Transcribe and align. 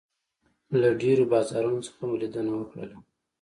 له 0.79 0.89
ډېرو 1.01 1.23
بازارونو 1.33 1.83
څخه 1.87 2.01
مو 2.07 2.15
لیدنه 2.21 2.51
وکړله. 2.55 2.97